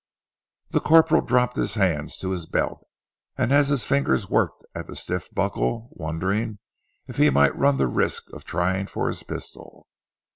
[0.71, 2.87] The corporal dropped his hands to his belt,
[3.37, 6.57] and as his fingers worked at the stiff buckle, wondered
[7.07, 9.85] if he might run the risk of trying for his pistol.